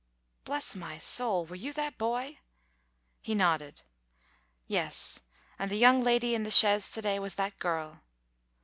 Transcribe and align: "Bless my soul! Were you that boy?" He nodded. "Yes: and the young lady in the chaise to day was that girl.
"Bless 0.45 0.75
my 0.75 0.97
soul! 0.97 1.45
Were 1.45 1.55
you 1.55 1.71
that 1.73 1.99
boy?" 1.99 2.39
He 3.21 3.35
nodded. 3.35 3.83
"Yes: 4.65 5.19
and 5.59 5.69
the 5.69 5.75
young 5.77 6.01
lady 6.01 6.33
in 6.33 6.41
the 6.41 6.49
chaise 6.49 6.91
to 6.93 7.03
day 7.03 7.19
was 7.19 7.35
that 7.35 7.59
girl. 7.59 8.01